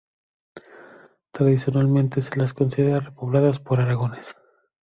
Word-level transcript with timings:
Tradicionalmente 1.29 2.21
se 2.23 2.35
las 2.37 2.55
considera 2.55 3.01
repobladas 3.01 3.59
por 3.59 3.79
aragoneses. 3.79 4.35